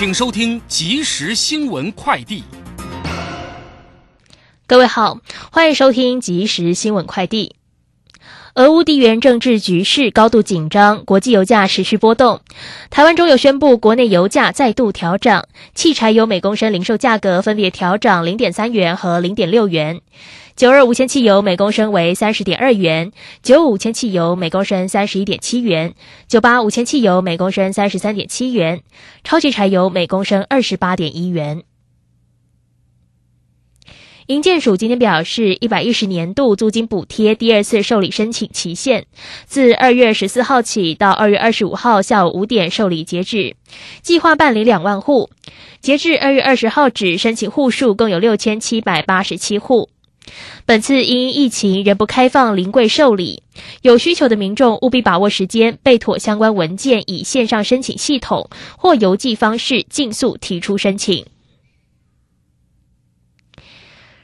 [0.00, 2.42] 请收听即时新闻快递。
[4.66, 5.18] 各位好，
[5.52, 7.54] 欢迎收听即时新闻快递。
[8.56, 12.40] 俄乌地缘政治局势高度紧张，国际油价持续波动。
[12.90, 20.00] 台湾中油宣布，国内油价再度调涨，汽柴油每公升零售价格分别调涨零点三元和零点六元。
[20.56, 25.94] 九二无铅汽油每公升为三十点二元，九五铅汽油每公升三十一点七元，
[26.26, 28.82] 九八无铅汽油每公升三十三点七元，
[29.22, 31.62] 超级柴油每公升二十八点一元。
[34.30, 39.06] 营建署今天表示，一百一十年度租金补贴第二次受理申请期限
[39.44, 43.56] 自二月十四号起到二月二十五号下午五点受理截止，
[44.02, 45.30] 计划办理两万户。
[45.80, 49.88] 截至二月二十号止，申请户数共有六千七百八十七户。
[50.64, 53.42] 本次因疫情仍不开放临柜受理，
[53.82, 61.26] 有需求的民众务必把握时间，备妥相关文件，以线上申请系统或邮寄方式尽速提出申请。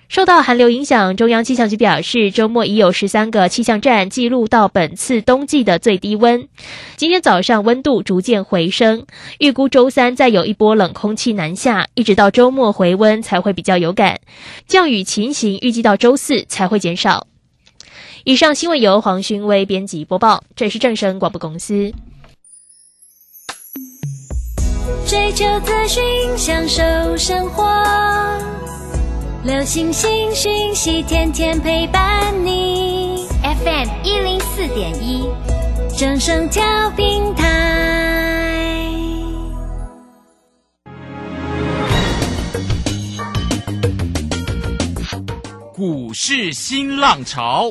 [0.09, 6.49] 受到寒流影响，中央气象局表示，周末已有十三个气象站记录到本次冬季的最低温。
[6.97, 9.05] 今天早上温度逐渐回升，
[9.39, 14.21] 预估周三再有一波冷空气南下，一直到周末回温才会比较有感。
[14.67, 17.27] 降雨情形预计到周四才会减少。
[18.25, 21.93] 以上新闻由黄勋威编辑播报，这是正声广播公司。
[25.07, 26.03] 追求资讯，
[26.37, 26.83] 享受
[27.17, 27.65] 生活。
[29.47, 33.29] 流星星讯息，天天陪伴你。
[33.45, 35.25] FM 一零四点一，
[35.97, 36.65] 正声调
[36.97, 38.91] 平台。
[45.73, 47.71] 股市新浪潮，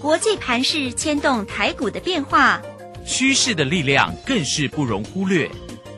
[0.00, 2.58] 国际盘势牵动台股的变化，
[3.04, 5.50] 趋势的力量更是不容忽略。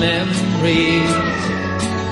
[0.00, 1.16] memories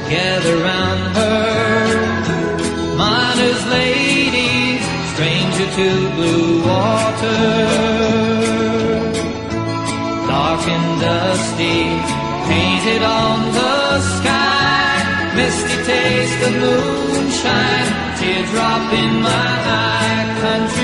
[0.08, 4.78] gather round her, miner's lady,
[5.12, 7.42] stranger to blue water.
[10.28, 11.84] Dark and dusty,
[12.48, 19.50] painted on the sky, misty taste of moonshine, teardrop in my
[19.82, 20.83] eye, country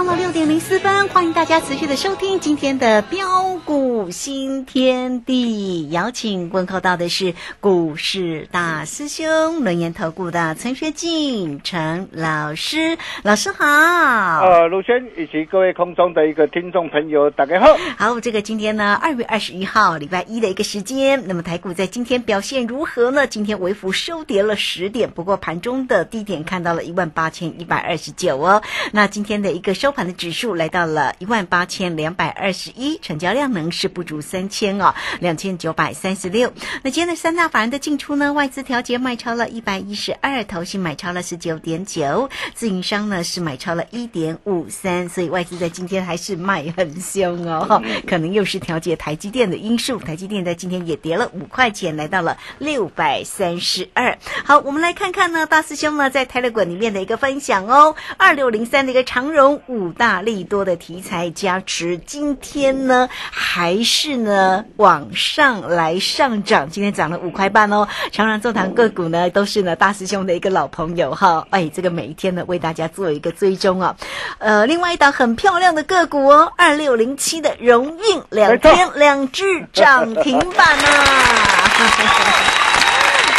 [0.00, 5.90] 到了六点零四分，欢迎大家持续的收听今天的标股新天地。
[5.90, 13.66] 邀请问候到的是股市大师兄轮研投顾的陈学进陈老师，老师好。
[13.66, 17.66] 呃，陆轩以及各位空中的一个听众朋友，大家好。
[17.98, 21.24] 好，这个今天呢，二月二十一号，礼拜一的一个时间。
[21.26, 23.26] 那么台股在今天表现如何呢？
[23.26, 28.62] 今天微幅收跌了十点，不过盘中的低点看到了一万八千一百二十九哦。
[28.92, 36.52] 那今天的一个收收盘的指数来到了一万八千两百二十一，成交量能是不足三千哦，两千九百三十六。
[36.84, 38.32] 那今天的三大法人的进出呢？
[38.32, 49.98] 外资调节卖超了一百一十二，投信买超了十九点九，自营商呢是买超了一点五三，所以外资在今天还是卖很凶哦，可能又是调节台积电的因素。
[49.98, 54.16] 台积电在今天也跌了五块钱，来到了六百三十二。
[54.44, 67.88] 好，我们来看看呢，大师兄呢在泰勒馆里面的一个分享哦，二六零三的一个长荣五大利多的题材加持，今天呢还是呢往上来上涨，今天涨了五块半哦。
[68.12, 73.96] 长荣座堂个股呢都是呢大师兄的一个老朋友哈，哎，这个每一天呢为大家做一个追踪啊。
[74.38, 82.59] 呃，另外一档很漂亮的个股哦，二六零七的荣运两天两只涨停板啊。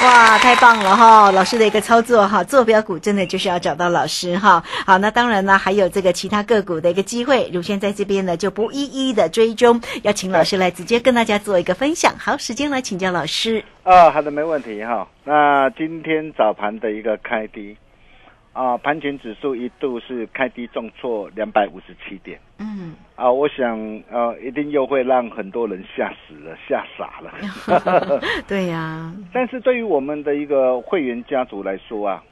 [0.03, 1.31] 哇，太棒了哈！
[1.31, 4.63] 老师的一个操作哈，坐标股真的就是要找到老师哈。
[4.83, 12.15] 好，那当然呢，还有这个其他个股的一个机会，如轩在这边呢就不一一的追踪，要请老师来直接跟大家做一个分享。
[12.17, 13.63] 好，时间来请教老师。
[13.83, 15.07] 啊，好的，没问题哈。
[15.23, 17.77] 那今天早盘的一个开低。
[18.53, 22.37] 啊，盘前指数一度是开低重挫两百五十七点。
[22.59, 27.31] 嗯，啊，我想呃，一定又会让很多人吓死了、吓傻了。
[28.49, 29.13] 对呀。
[29.31, 32.23] 但是对于我们的一个会员家族来说啊，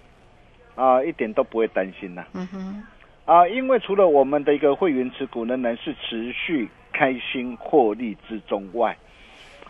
[0.75, 2.25] 啊，一点都不会担心呐。
[2.33, 2.83] 嗯哼。
[3.23, 8.97] 啊，因为除了我们的一个会员持股仍然是持续开心获利之中外，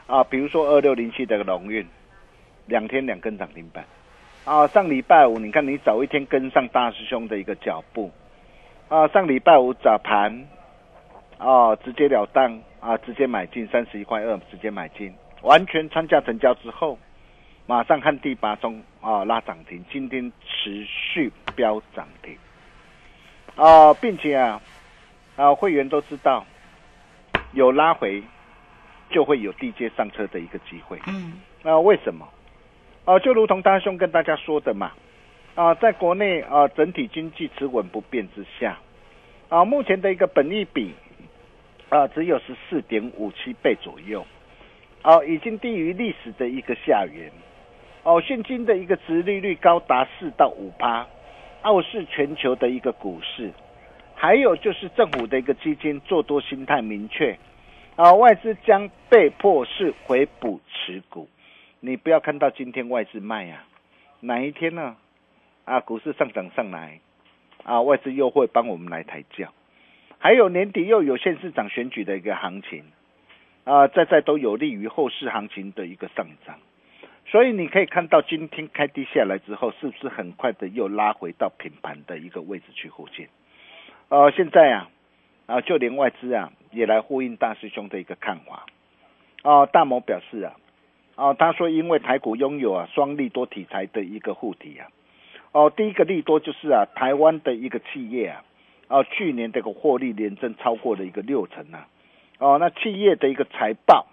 [0.08, 1.86] 啊，比如说二六零七的龙运，
[2.66, 3.86] 两天两根涨停板。
[4.50, 8.10] 啊，上礼拜五，你看你早一天跟上大师兄的一个脚步，
[8.88, 10.48] 啊，上礼拜五早盘，
[11.38, 15.14] 啊，直截了当啊，直接买进三十一块二，直接买进，
[15.44, 16.98] 完全参加成交之后，
[17.68, 22.36] 马上看第八中啊拉涨停，今天持续飙涨停，
[23.56, 24.60] 啊，并且啊，
[25.36, 26.44] 啊，会员都知道，
[27.54, 28.24] 有拉回
[29.12, 32.28] 就会有地接上车的一个机会，嗯，那为什么？
[33.10, 34.92] 啊，就如同大兄跟大家说的嘛，
[35.56, 38.78] 啊，在国内啊，整体经济持稳不变之下，
[39.48, 40.94] 啊，目前的一个本益比
[41.90, 44.24] 啊，只有十四点五七倍左右，
[45.02, 47.32] 啊，已经低于历史的一个下缘，
[48.04, 51.08] 哦，现金的一个殖利率高达四到五趴，
[51.64, 53.52] 傲视全球的一个股市，
[54.14, 57.36] 还有就是政府的一个基金做多心态明确，
[57.96, 61.28] 啊，外资将被迫是回补持股。
[61.82, 63.64] 你不要看到今天外资卖呀，
[64.20, 64.98] 哪一天呢？
[65.64, 67.00] 啊，股市上涨上来，
[67.64, 69.54] 啊，外资又会帮我们来抬轿。
[70.18, 72.84] 还有年底又有县市长选举的一个行情，
[73.64, 76.60] 啊，在在都有利于后市行情的一个上涨。
[77.28, 83.30] 所以你可以看到今天开低下来之后，是不是很快的又拉回到平盘的一个位置去后见？
[84.10, 84.90] 呃，现在啊，
[85.46, 88.66] 啊，就连外资啊也来呼应大师兄的一个看法。
[89.44, 90.54] 哦，大摩表示啊。
[91.20, 94.88] 哦，他说，因为台股拥有啊双利多题材的一个护体啊，
[95.52, 98.42] 哦，第一个利多就是啊，台湾的一个企业啊，
[98.88, 101.90] 哦，去年这个获利连增超过了一个六成啊，
[102.38, 104.08] 哦，那企业的一个财报，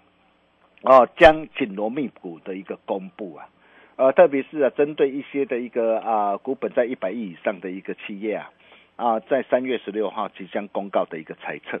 [0.81, 3.47] 哦，将紧锣密鼓的一个公布啊，
[3.95, 8.51] 呃，特别是啊，针对一些的一个啊股本在一百亿以上的一个企业啊，
[8.97, 11.79] 啊，在三月十六号即将公告的一个财测，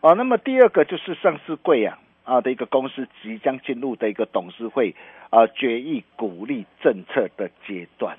[0.00, 1.98] 哦，那么第二个就是上市柜啊。
[2.26, 4.94] 啊的一个公司即将进入的一个董事会
[5.30, 8.18] 啊决议鼓励政策的阶段，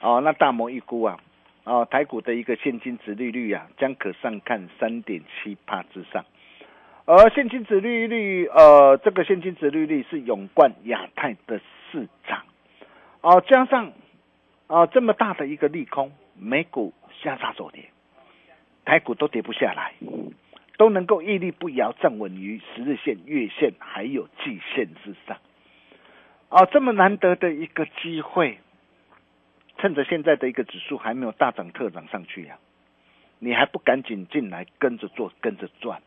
[0.00, 1.18] 哦，那大摩预估啊，
[1.64, 6.22] 哦台股的一个现金值利率啊将可上看三点七帕之上，
[7.06, 11.58] 而现金值利率呃这个现金值利率是永冠亚太的
[11.90, 12.44] 市场，
[13.22, 13.92] 哦加上
[14.66, 16.92] 啊这么大的一个利空，美股
[17.22, 17.90] 下杀走跌，
[18.84, 19.94] 台股都跌不下来。
[20.80, 25.36] 都能够屹立不摇，站稳于十日线、月线还有季线之上。
[26.48, 28.58] 哦，这么难得的一个机会，
[29.76, 32.56] 趁着现在的一个指数还没有大涨特涨上去呀，
[33.40, 36.00] 你还不赶紧进来跟着做、跟着赚？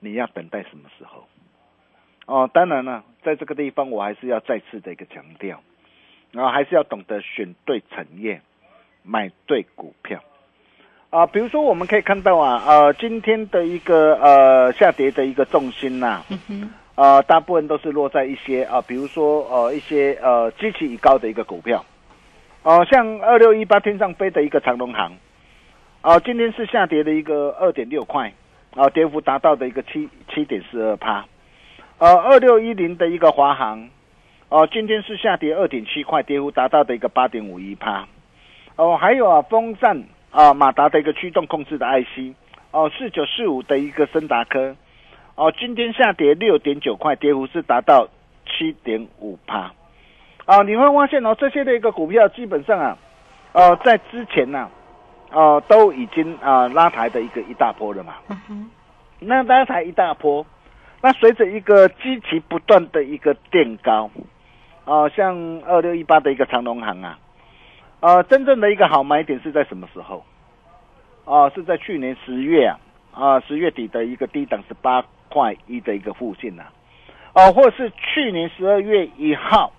[0.00, 1.28] 你要等待什么时候？
[2.26, 5.62] 哦，当然了，在这个地方我还是要再次的一个强调，
[6.32, 8.42] 然后还是要懂得选对产业，
[9.04, 10.24] 买对股票。
[11.10, 16.22] 啊，比如说我们可以看到啊，呃，今天的一个呃下跌的一个重心呐，
[16.94, 21.84] 呃，大部分都是落在一些啊，比如说呃一些呃基期已高的一个股票，
[22.62, 25.12] 哦，像二六一八天上飞的一个长隆行，
[26.00, 28.32] 啊，今天是下跌的一个二点六块，
[28.76, 31.24] 啊，跌幅达到的一个七七点四二趴，
[31.98, 33.88] 呃，二六一零的一个华航，
[34.48, 38.06] 哦，今天是下跌二点七块，跌幅达到的一个八点五一趴，
[38.76, 40.04] 哦，还有啊，风扇。
[40.30, 42.34] 啊马达的一个驱动控制的 IC
[42.70, 44.76] 哦，四九四五的一个森达科
[45.34, 48.08] 哦，今天下跌六点九块，跌幅是达到
[48.46, 49.72] 七点五趴。
[50.44, 52.98] 啊，你会发现哦，这些的一个股票基本上啊，
[53.52, 54.68] 呃，在之前呢、
[55.30, 58.14] 呃，都已经啊、拉抬的一个一大波了嘛。
[59.18, 60.44] 那拉抬一大波，
[61.02, 64.10] 那随着一个积极不断的一个垫高，
[64.84, 67.18] 啊、像二六一八的一个长隆行啊，
[68.00, 70.24] 呃，真正的一个好买点是在什么时候？
[71.26, 72.78] 啊、是在去年十月啊，
[73.12, 76.64] 啊、十月底的一个低档十八块一的一个附近呐、
[77.34, 79.72] 啊，哦、或是去年十二月一号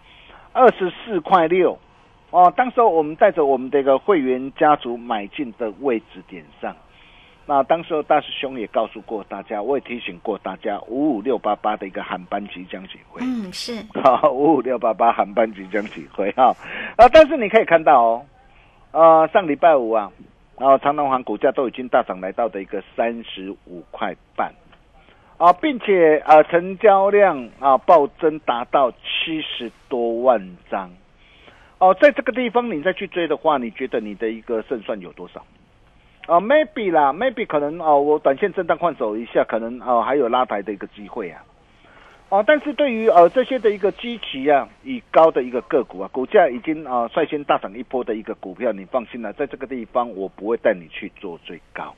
[0.54, 1.78] 二十四块六，
[2.30, 6.74] 哦，当时候我们带着我们的一个会员家族买进的位置点上，
[7.48, 13.20] 那当时候大师兄也告诉过大家，我也提醒过大家，五五六八八的一个航班即将起飞。
[13.22, 16.56] 嗯，是， 好，五五六八八航班即将起飞哈，
[16.98, 18.26] 啊，但是你可以看到哦，
[18.92, 20.10] 呃，上礼拜五啊，
[20.58, 24.54] 然后长隆航股价都已经大涨来到的一个三十五块半，
[25.38, 30.90] 啊，并且呃成交量啊暴增达到七十多万张，
[31.80, 35.44] 哦，在这个地方你再去追的话，你觉得你的一个胜算有多少？
[36.28, 41.44] 啊、m a y b e 啦，maybe 可能哦，我短线震荡换手一下，可能哦还有拉抬的一个机会啊。
[42.30, 51.94] 哦，但是对于呃这些的一个基期啊，以高的一个个股啊，股价已经啊、率先大涨一波的一个股票，你放心了，在这个地方我不会带你去做最高。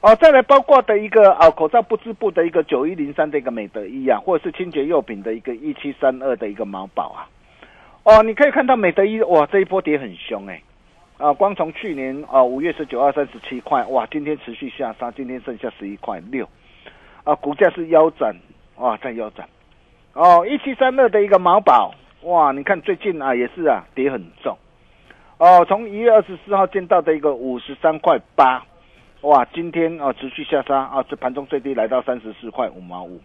[0.00, 7.28] 哦，再来包括的一个啊、口罩不织布的一个九一零三的一个美德一啊，或者是清洁用品的一个一七三二的一个毛宝啊。
[8.02, 10.60] 哦，你可以看到美德一哇这一波跌很凶哎、
[11.22, 16.48] 啊，光从去年啊五月十九号三十七块，哇，今天持续下杀，今天剩下十一块六，
[17.22, 18.34] 啊，股价是腰斩，
[18.74, 19.48] 哇，在腰斩，
[20.14, 24.58] 哦，一七三二的一个毛宝，哇，你看最近啊也是啊跌很重，
[25.38, 28.66] 哦，从一月二十四号见到的一个五十三块八，
[29.20, 33.20] 哇，今天啊持续下杀啊，这盘中最低来到三十四块五毛五，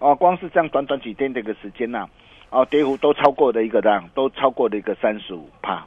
[0.00, 2.08] 哦，光是这样短短几天的一个时间呐、
[2.50, 5.86] 哦，跌幅都超过的一个这样，都超过的一个三十五帕。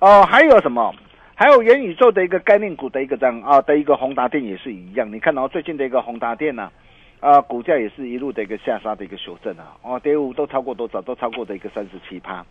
[0.00, 0.94] 哦，还有什么？
[1.34, 5.12] 还有元宇宙的一个概念股的一个这样啊的一个宏达电也是一样。
[5.12, 6.70] 你看到、最近的一个宏达电呢、
[7.18, 11.02] 啊，股价也是一路的一个下杀的一个修正啊，哦，跌幅都超过多少？
[11.02, 12.44] 都超过的一个三十七趴。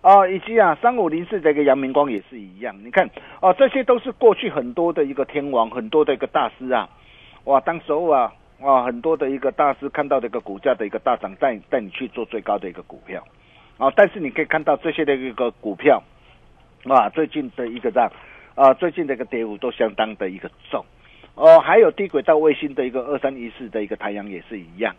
[0.00, 2.74] 哦，以及啊，三五零四的一个阳明光也是一样。
[2.82, 3.08] 你看，
[3.40, 6.88] 哦，这些都是过去很多的一个天王，很多的一个大师啊，
[7.44, 13.22] 哇，当时候啊，哇，很多的一个大师看到的一个股价的一个大涨，带带你去做最高的一个股票。
[13.78, 16.02] 啊、但是你可以看到这些的一个股票，
[16.88, 18.10] 啊，最近的一个这样，
[18.54, 20.84] 啊，最近的一个跌幅都相当的一个重。
[21.34, 24.94] 哦，还有低轨道卫星的一个二三一四的一个太阳也是一样。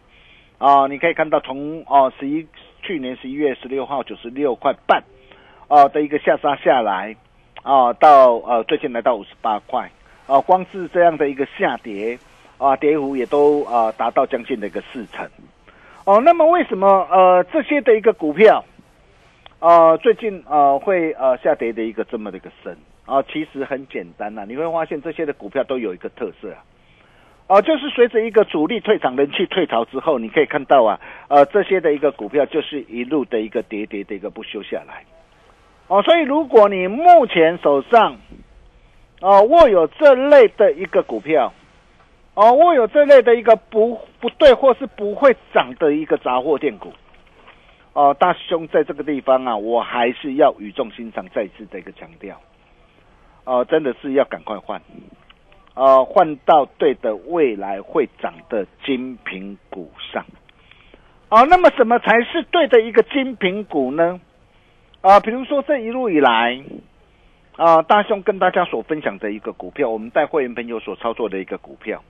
[0.57, 2.45] 啊，你可以看到从哦十一
[2.81, 5.03] 去年十一月十六号九十六块半，
[5.67, 7.15] 哦的一个下杀下来，
[7.63, 9.89] 啊到呃最近来到五十八块，
[10.27, 12.17] 啊光是这样的一个下跌，
[12.57, 15.27] 啊跌幅也都啊达到将近的一个四成。
[16.05, 18.63] 哦，那么为什么呃这些的一个股票，
[19.59, 23.23] 呃最近呃会呃下跌的一个这么的一个深啊？
[23.23, 26.53] 其实很简单呐、你会发现这些的股票都有一个特色
[27.47, 27.61] 啊。
[27.61, 35.05] 就是随着一个主力退场、人气退潮之后，你可以看到啊，呃，这些的一个股票就是一路的一个跌跌的一个不休下来。
[35.87, 38.17] 哦，所以如果你目前手上
[39.21, 41.51] 哦握有这类的一个股票，
[42.35, 46.91] 哦握有这类的一个不不对或是不会涨的一个杂货店股，
[47.97, 52.39] 哦，大师兄在这个地方啊，我还是要语重心长再次的一个强调，
[53.43, 54.79] 哦，真的是要赶快换。
[55.73, 60.23] 呃，换到对的未来会涨的精品股上。
[61.29, 64.21] 啊、那么什么才是对的一个精品股呢？
[65.01, 66.63] 啊、比如说这一路以来，
[67.55, 72.03] 啊、大兄跟大家所分享的一个股票，我们带会员朋友所操作的一个股票，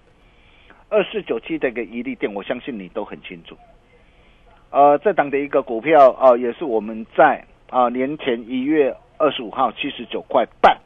[0.90, 3.58] 二四九七的一个一利店，我相信你都很清楚。
[4.70, 10.78] 呃，这档的一个股票啊、也是我们在啊、年前一月二十五号七十九块半。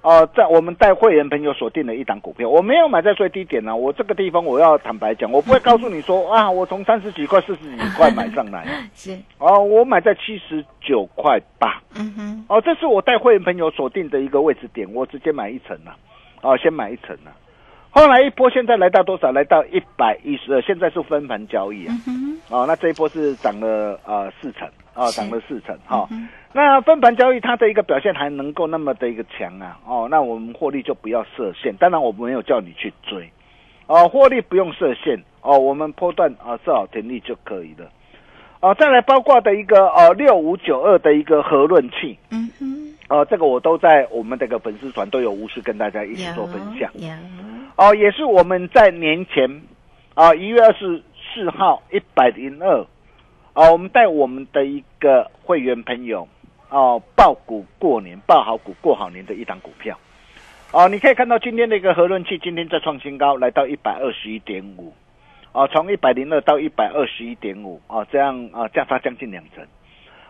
[0.00, 8.64] 哦、在我们带会员朋友锁定的一档股票，我没有买在最低点呢、我这个地方我要坦白讲，我不会告诉你说啊，我从三十几块、四十几块买上来，
[8.94, 15.94] 是，哦，我买在七十九块八，嗯哼，哦，这是我带会员朋友锁定的一个位置点，我直接买一层了，
[16.42, 17.32] 哦，先买一层了。
[17.90, 19.32] 后来一波现在来到多少？
[19.32, 21.94] 来到一百一十二，现在是分盘交易啊。
[22.06, 31.76] 嗯哦，那这一波是涨了呃四成，啊、是涨了四成哈、嗯那分盘交易它的一个表现还能够那么的一个强啊，哦，那我们获利就不要设限。
[31.76, 33.30] 当然我没有叫你去追，
[33.86, 37.86] 哦，获利不用设限，哦，我们波段啊设好停利就可以了。
[38.60, 46.90] 哦，再来包括的一个呃六五九二的一个核论器，嗯哼，哦，这个我都在我们这个粉丝团都有无私跟大家一起做分享。
[46.94, 47.08] 有
[47.76, 49.48] 哦，也是我们在年前
[50.14, 51.00] 啊，一月二十
[51.34, 52.86] 四号一百零二，
[53.52, 56.26] 啊，我们带我们的一个会员朋友
[56.70, 59.98] 哦，报股过年，报好股过好年的一档股票。
[60.72, 64.92] 哦，你可以看到今天的一个核论器今天再创新高，来到一百二十一点五，
[65.52, 69.66] 哦，从一百零二到一百二十一点五，哦，这样啊价差将近两成，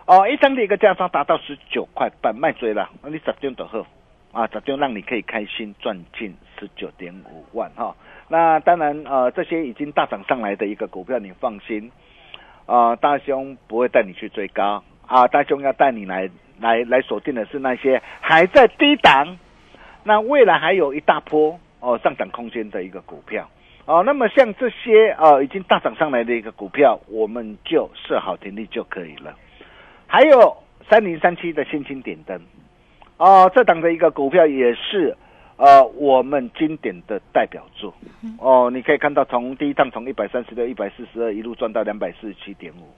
[0.07, 3.85] 哦，一张的一个价差达到十九块半，卖追了，那你十点就好，
[4.33, 7.95] 啊，十点让你可以开心赚进十九点五万哈。
[8.29, 11.91] 那当然呃，这些已经大涨上来的一个股票，你放心，
[12.67, 16.29] 啊，大兄不会带你去追高啊，大兄要带你来
[16.61, 19.39] 来来锁定的是那些还在低档。
[20.05, 23.49] 那未来还有一大波哦上涨空间的一个股票
[23.87, 29.35] 哦，那么像这些呃已经大涨上来的一个股票，我们就设好停利就可以了。
[30.07, 30.57] 还有
[30.89, 32.39] 三零三七的新兴点灯
[33.17, 35.17] 哦，这档的一个股票也是
[35.59, 37.93] 呃我们经典的代表作。
[38.39, 42.89] 哦，你可以看到从第一趟从一百三十六、一百四十二一路赚到两百四十七点五。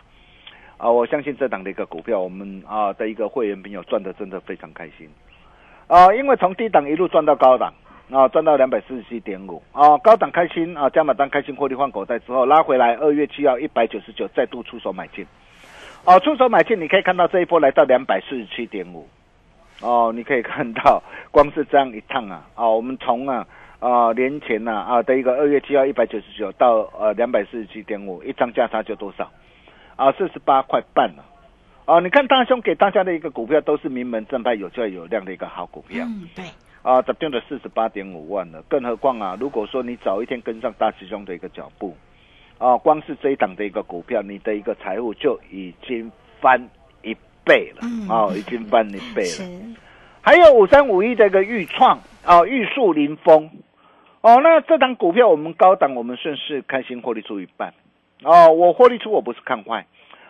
[0.77, 5.09] 啊，我相信这档的一个股票，我们啊的一个会员朋友赚的真的非常开心。
[5.87, 7.75] 啊，因为从低档一路赚到高档，
[8.11, 15.27] 啊，赚到两百四十七点五，啊，高档开心啊，加码单开心获利换口袋之后拉回来，二月七号一百九十九再度出手买进，
[16.05, 19.07] 哦，出手买进，你可以看到这一波来到两百四十七点五，
[19.81, 23.47] 哦，你可以看到 光是这样一趟啊，啊，我们从啊
[23.79, 29.31] 啊年前呐啊的一个二月七号一百九十九到呃两百四十七点五，一张价差就多少？
[29.97, 31.25] 啊，四十八块半了。
[31.87, 36.05] 哦，你看大兄给大家的一个股票都是名门正派、有价有量的一个好股票。
[36.07, 36.45] 嗯，对。
[36.83, 41.95] 啊，涨定了四十八点五万了，更何况啊，如果说你早一天跟上大师兄的一个脚步，
[42.57, 46.11] 啊，光是这一档的一个股票，你的一个财务就已经
[46.41, 46.80] 翻一
[47.45, 47.81] 倍了。
[47.83, 48.09] 嗯。
[48.09, 49.77] 哦，已经翻一倍了。
[50.23, 53.51] 还有五三五一的一个预创，哦，玉树临风。
[54.21, 57.73] 哦，那这档股票我们高档，我们顺势开心获利出一半。
[58.23, 59.87] 哦，我获利出，我不是看坏。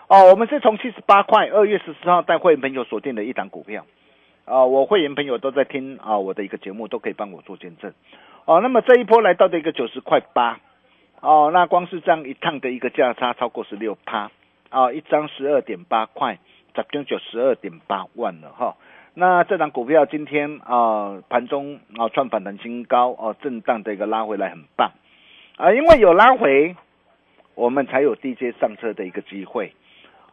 [0.07, 3.87] 哦，我们是从七十八块二月十四号带会员朋友锁定的一档股票，
[4.45, 7.93] 啊，我会员朋友都在听啊，我的一个节目都可以帮我做见证，
[8.45, 10.59] 哦，那么这一波来到的一个九十块八，
[11.21, 14.33] 哦，那光是这样一趟的一个价差超过十六趴，
[14.69, 16.41] 啊，一张十二点八块，
[16.75, 18.77] 十张就十二点八万了哈，
[19.15, 24.93] 那这档股票今天啊盘中啊创反弹新高，哦，震荡的一个拉回来很棒，
[25.57, 26.77] 啊，因为有拉回，
[27.55, 29.73] 我们才有 DJ 上车的一个机会。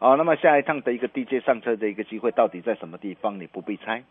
[0.00, 3.40] 哦，那么下一趟的一个 DJ 上车的一个机会到底在什么地方？
[3.40, 4.04] 你不必猜，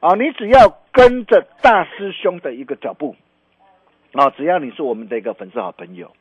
[0.00, 3.16] 哦，你只要跟着大师兄的一个脚步，
[4.12, 6.12] 哦，只要你是我们的一个粉丝好朋友，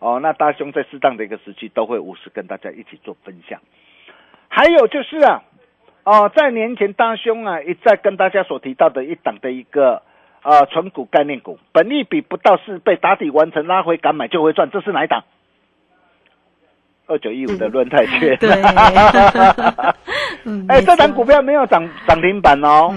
[0.00, 3.58] 哦，那大兄在适当的一个时期都会无私跟大家一起做分享。
[4.48, 5.42] 还有就是啊，
[6.04, 10.02] 哦，在年前大兄啊一再跟大家所提到的一档的一个
[10.42, 15.24] 啊纯股概念股，本利比不到四倍，打底完成拉回敢买就会赚，这是哪一档？
[17.08, 18.50] 二九一五的论泰券，对，
[20.66, 22.92] 哎，这档股票没有涨涨停板哦，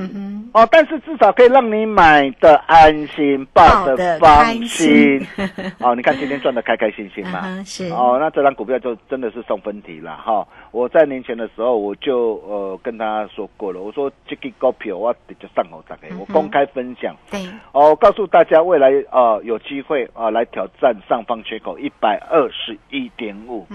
[0.53, 5.19] 哦，但是至少可以让你买的安心，抱的放心，
[5.79, 10.47] 哦，你看今天赚的开开心心嘛， 是，哦，那这张股票就真的是送分题了哈。
[10.71, 23.67] 我在年前的时候我就呃跟他说过了，我说这个股票我直接上好打开，我公开分享，对，哦，告诉大家未来呃有机会啊来挑战上方缺口一百二十一点五。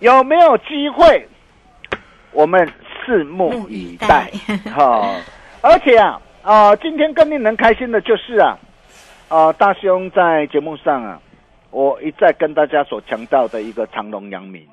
[0.00, 1.26] 有没有机会？
[2.30, 2.70] 我们
[3.04, 4.30] 拭目以待。
[4.72, 5.12] 好，
[5.60, 8.58] 而且啊，啊，今天更令人开心的就是啊，
[9.28, 11.20] 啊，大兄在节目上啊，
[11.70, 14.66] 我一再跟大家所强调的一个长隆阳明。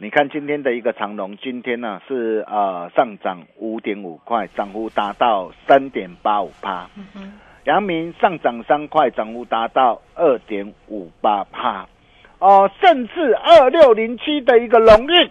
[0.00, 6.88] 你看今天的一个长隆，今天呢是呃上涨五点五块，涨幅达到三点八五帕。
[7.64, 11.86] 阳明上涨三块，涨幅达到二点五八帕。
[12.38, 15.30] 哦，甚至二六零七的一个龙运，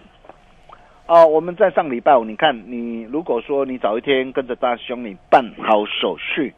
[1.08, 6.52] 哦，我们在上礼拜五，你看，你如果说你早一天跟着大兄你办好手续，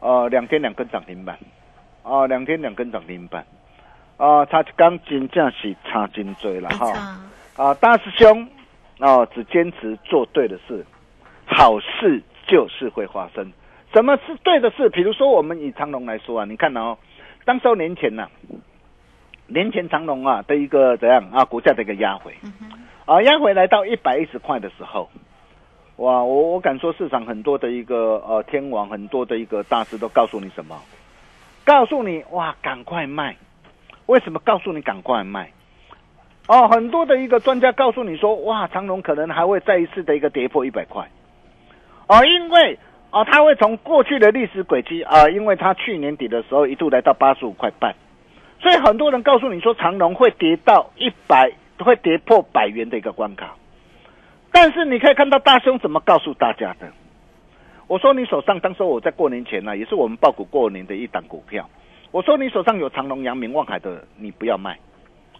[0.00, 1.38] 呃，两天两根涨停板，
[2.02, 3.46] 啊，两天两根涨停板，
[4.16, 7.20] 啊，差刚真正是差金嘴了哈，
[7.56, 8.48] 啊，大师兄，
[8.98, 10.84] 哦，只坚持做对的事，
[11.46, 13.52] 好事就是会发生。
[13.94, 14.88] 什么是对的事？
[14.88, 16.98] 比如说我们以长隆来说啊，你看哦，
[17.44, 18.26] 当时年前呢。
[19.52, 22.32] 年前长隆啊的一个怎样啊股价的一个压回，
[23.10, 25.10] 啊压回来到一百一十块的时候，
[25.96, 30.80] 哇我我敢说市场很多的一个呃天王很多的一个大师都告诉你什么？
[31.64, 33.36] 告诉你哇赶快卖！
[34.06, 35.50] 为什么告诉你赶快卖？
[36.46, 41.08] 哦，很多的一个专家告诉你说，哇，长隆可能还会再一次的一个跌破一百块，
[42.06, 42.78] 哦，因为
[43.10, 47.92] 哦，它会从过去的历史轨迹啊，因为它去年底的时候一度来到八十五块半，
[48.60, 51.50] 所以很多人告诉你说长隆会跌到一百，
[51.84, 53.54] 会跌破百元的一个关卡，
[54.52, 56.90] 但是你可以看到大兄怎么告诉大家的。
[57.86, 61.68] 我说你手上，当时我在过年前呢、也是我们报股过年的一档股票。
[62.12, 64.78] 我说你手上有长隆、阳明、望海的，你不要卖。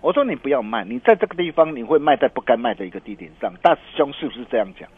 [0.01, 3.53] 我说你不要卖，你在这个地方你会卖在不该卖的一个地点上。
[3.63, 4.89] 大师兄是不是这样讲？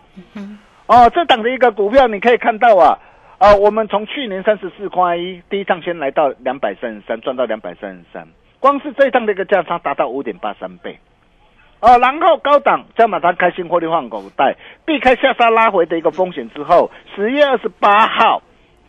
[0.87, 2.99] 哦，这档的一个股票你可以看到啊，
[3.39, 8.29] 啊，我们从去年三十四块一第一趟先来到两百三十三，赚到两百三十三，
[8.61, 10.99] 光是这一趟的一个价差达到五点八三倍。
[11.83, 18.41] 哦，然后高档再把它开心获利换口袋，避开下杀拉回的一个风险之后，十月二十八号，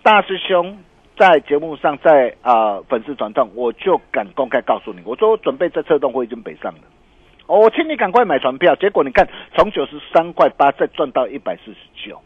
[0.03, 0.77] 大师兄
[1.17, 6.81] 在节目上在啊、粉丝转账，我就敢公开告诉你，我说我准备在策动会已经北上了。
[7.47, 11.77] 我请你赶快买船票，结果你看从九十三块八再赚到一百四十
[12.07, 12.21] 九，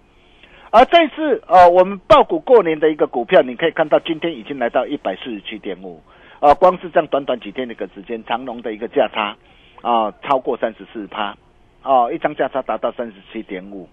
[0.69, 6.03] 而这次呃我们报股过年的一个股票，你可以看到今天已经来到一百四十七点五，
[6.41, 9.35] 呃，光是这样短短几天的一个时间，长隆的一个价差
[9.81, 11.35] 啊、超过三十四趴，
[11.83, 13.87] 哦，一张价差达到三十七点五，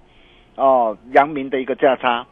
[0.57, 2.27] 哦，阳明的一个价差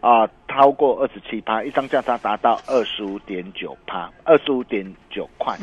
[0.00, 5.56] 啊、超过二十七趴，一张价差达到二十五点九趴，二十五点九块。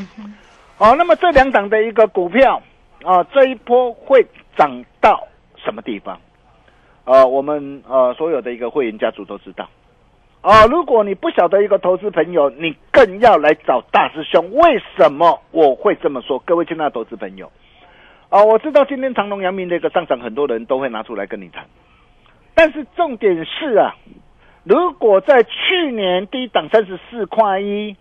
[0.78, 2.62] 哦，那么这两档的一个股票
[3.04, 6.19] 啊、这一波会涨到什么地方？
[7.06, 9.69] 呃，我们呃所有的一个会员家族都知道。
[10.41, 14.54] 啊、如果你不晓得一个投资朋友，你更要来找大师兄。
[14.54, 16.39] 为什么我会这么说？
[16.39, 17.52] 各位亲爱的投资朋友，
[18.30, 21.65] 啊、我知道今天长隆、阳明的一个上涨，很多人都会拿出来跟你谈。
[22.56, 23.95] 但是重点是啊，
[24.63, 27.97] 如果在去年低档三十四块一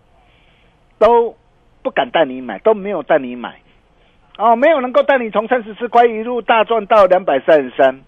[0.99, 1.35] 都
[1.83, 3.59] 不敢带你买，都没有带你买，
[4.37, 8.01] 哦，没有能够带你从三十四块一路大赚到两百三十三。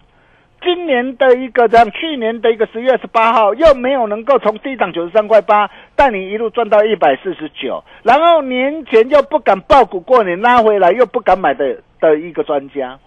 [0.61, 12.99] 今年的一个这样，去年的一个十月二十八号又没有能够从低档九十三块八带你一路赚到一百四十九，然后年前又不敢爆股过年拉回来，又不敢买的的一个专家，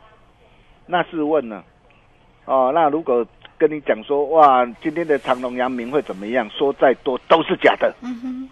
[0.86, 1.62] 那试问呢？
[2.44, 3.24] 哦，那如果
[3.58, 6.48] 跟你讲说哇，今天的长隆、阳明会怎么样？
[6.50, 7.94] 说再多都是假的。
[8.02, 8.50] 嗯哼，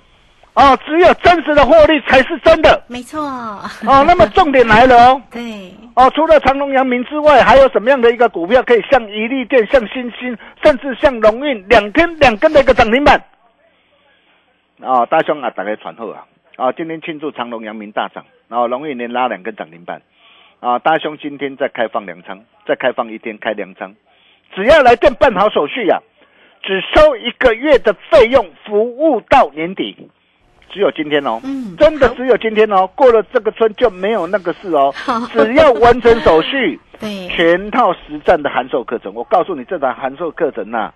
[0.55, 2.83] 哦，只有真实的获利才是真的。
[2.89, 5.23] 没错，哦，那么重点来了哦。
[5.31, 13.23] 对，哦，除了长隆、阳明之外，还有什么样的一个股票可以像宜利电、像新星，甚至像龙运两天两根的一个涨停板？
[14.81, 16.25] 哦、大兄啊，打开传后啊！
[16.57, 20.03] 啊，今天庆祝长隆、阳明大涨，然后龙运连拉两根涨停板。
[20.59, 23.95] 啊，大兄今天再开放两仓，再开放一天开两仓，
[24.55, 26.01] 只要来电办好手续呀、
[26.63, 30.11] 只收一个月的费用，服务到年底。
[30.73, 34.93] 只有今天哦，嗯真的只有今天哦，过了这个村就没有那个事哦，
[35.33, 40.93] 只要完成手续， 对，全套实战的函授课程，我告诉你，这堂函授课程呐、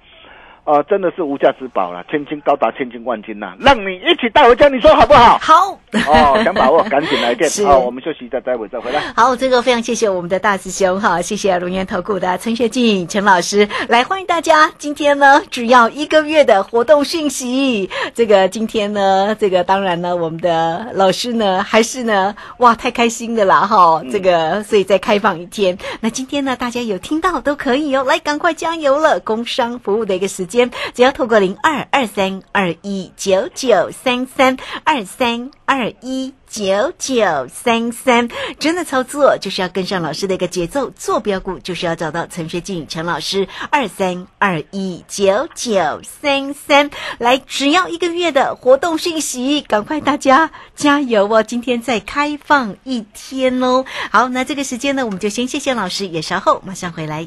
[0.64, 5.38] 呃，真的是无价之宝了，千金高达千金万金呐、让你一起带回家，你说好不好？
[5.38, 9.00] 好，哦，想把握赶紧来电 好哦，我们休息一下，待会再回来。
[9.14, 14.72] 好，这个非常谢谢我们的大师兄哈，谢谢龙岩投顾的陈学进陈老师来欢迎大家。
[14.79, 25.77] 今天呢，只要一个月的活动讯息，这个今天呢，这个当然呢，我们的老师呢还是呢，哇，太开心的啦哈，这个所以再开放一天。
[26.00, 29.20] 那今天呢，大家有听到都可以哦，来赶快加油了！
[29.20, 30.54] 工商服务的一个时间，
[30.95, 36.33] 只要透过零二二三二一九九三三二三二一。
[36.47, 38.29] 九九三三，
[38.61, 46.88] 真的操作就是要跟上老师的一个节奏，坐标股就是要找到陈学进陈老师二三二一九九三三，
[47.19, 51.43] 来，只要一个月的活动讯息，赶快大家加油哦！
[51.43, 53.85] 今天再开放一天哦。
[54.12, 57.27] 好，那这个时间呢，我们就先谢谢老师，也稍后马上回来。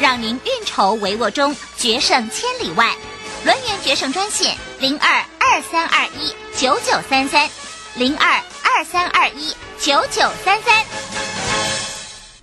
[0.00, 2.94] 让您运筹帷幄中决胜千里外。
[3.44, 7.48] 轮源决胜专线零二二三二一九九三三
[7.94, 11.25] 零二二三二一九九三三。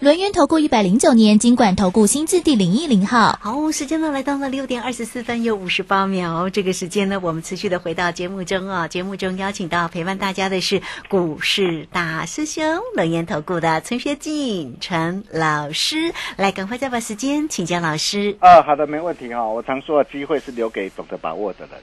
[0.04, 3.40] 轮源投顾一百零九年金管投顾新字第零一零号。
[3.42, 6.50] 好，时间呢来到了六点二十四分又五十八秒。
[6.50, 8.86] 这个时间呢，我们持续的回到节目中啊。
[8.86, 18.36] 节目中邀请到陪伴大家的是股市大师兄轮源投顾的陈学进陈老师，来赶快再把时间请教老师。
[18.42, 21.80] 啊，好的，没问题哈、我常说，机会是留给懂得把握的人。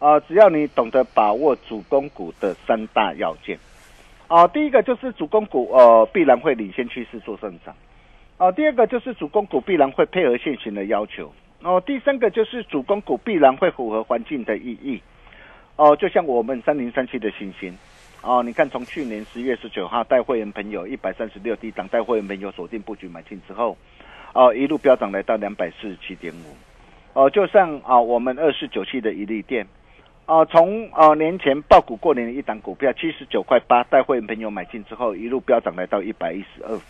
[0.00, 3.56] 啊，只要你懂得把握主攻股的三大要件。
[4.34, 7.72] 啊，第一个就是主攻股，呃，必然会领先趋势做上涨。
[8.36, 11.32] 啊，第二个就是主攻股必然会配合现行的要求。
[11.62, 15.00] 哦、第三个就是主攻股必然会符合环境的意义。
[15.76, 17.72] 哦、就像我们三零三七的星星。
[18.22, 23.76] 哦，你看从去年十月十九号带会员朋友一百三十六低档带会员朋友锁定布局买进之后，
[24.32, 26.56] 哦、一路飙涨来到两百四十七点五。
[27.12, 29.64] 哦，就像啊、我们二四九七的一利店。
[30.26, 36.80] 啊，从呃年前爆股过年的一档股票七十九块八，带会员朋友买进之后，一路飙涨来到一百一十二。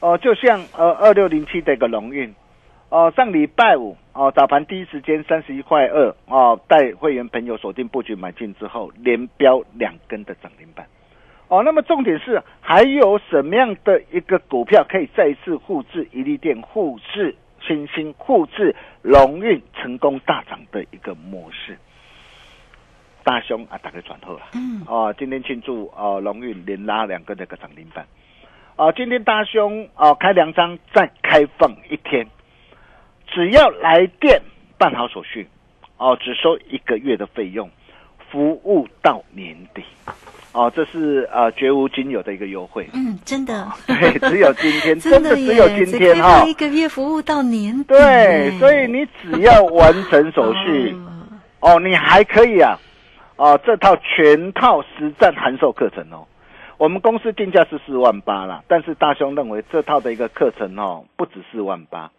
[0.00, 2.34] 哦，就像呃二六零七的一个龙运，
[2.88, 10.84] 哦、上礼拜五哦、早盘第一时间三十一块二哦，带会员朋友锁定布局买进之后，连飙两根的涨停板。
[11.46, 21.78] 哦，那么重点是还有什么样的一个股票可以再一次复制一利店、复制新兴、复制龙运成功大涨的一个模式？
[23.24, 24.40] 大兄啊，大概转后了。
[24.54, 28.06] 嗯，哦，今天庆祝哦，龙运连拉两个那个涨停板。
[28.76, 32.26] 哦，今天大兄哦开两张，再开放一天，
[33.26, 34.40] 只要来电
[34.78, 35.48] 办好手续，
[35.98, 37.70] 哦，只收一个月的费用，
[38.30, 39.82] 服务到年底。
[40.54, 42.86] 哦，这是呃绝无仅有的一个优惠。
[42.92, 46.52] 嗯，真的，对， 只有今天，真真的的只有今天哈一。
[46.52, 50.94] 个月服务到年底对，所以你只要完成手续，
[51.60, 52.78] 哦哦，你还可以啊，
[53.36, 56.26] 哦，这套全套实战函授课程哦，
[56.78, 62.10] 我们公司定价是四万八啦，但是大兄认为这套的一个课程哦，不止四万八，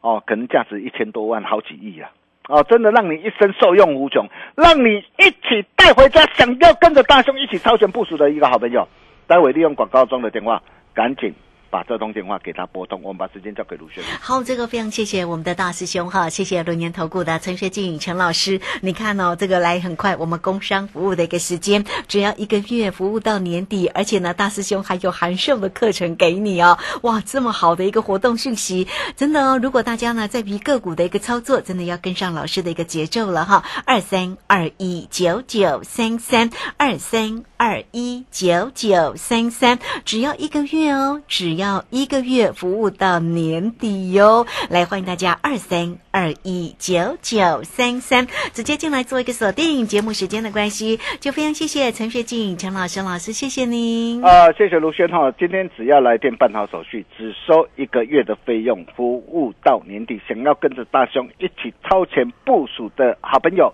[0.00, 2.10] 哦，可能价值一千多万，好几亿啊。
[2.48, 8.86] 哦，真的让你一生受用无穷，让你一起带回家，想要跟着大兄一起超前部署的一个好朋友。
[9.26, 10.62] 待会利用广告中的电话，
[10.94, 11.34] 赶紧
[11.70, 14.02] 把这通电话给他拨通，我们把时间交给卢轩。
[14.20, 18.60] 好，这个非常谢谢我们的大师兄哈，谢谢龙年投顾的陈学静陈老师。
[18.80, 26.78] 你看哦，这个来很快，我们工商服务的一个时间，只要一个月服务到年底，而且呢，大师兄还有函授的课程给你哦。
[27.02, 33.64] 哇，这么好的一个活动讯息，真的哦，如果大家呢在于个股的一个操作，真的要跟上老师的一个节奏了哈。
[33.84, 49.86] 二三二一九九三三二三二一九九三三，只要一个月哦，只要一个月服务到年底哟、来，欢迎大家二三二一九九三三直接进来做一个锁定。
[49.86, 54.22] 节目时间的关系，就非常谢谢陈学静陈老师老师，谢谢您。
[54.24, 60.20] 啊、谢谢卢轩哈，今天只要来电办好手续，只收一个月的费用，服务到年底。
[60.28, 63.72] 想要跟着大兄一起超前部署的好朋友，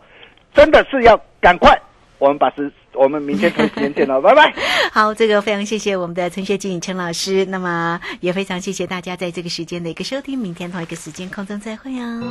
[0.53, 1.81] 真的是要赶快。
[2.23, 4.55] 我们把时，我们明天同一时间见了，拜拜。
[4.95, 12.23] 好，这个非常谢谢我们的陈学静陈老师，那么也非常谢谢大家在这个时间的一个收听，明天同一个时间空中再会哦。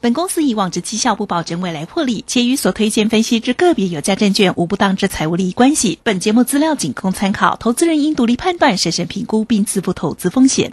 [0.00, 6.00] 本公司以往之绩效不保证未来获利，且与所推荐分析之个别有价证券无不当之财务利益关系。
[6.02, 10.72] 本节目资料仅供参考，投资人应独立判断、审慎评估并自负投资风险。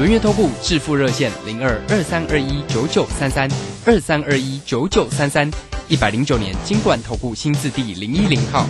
[0.00, 3.46] 轮月投顾致富热线零二二三二一九九三三
[3.84, 5.46] 二三二一九九三三，
[5.88, 8.64] 一百零九年金管投顾新字第零一零号。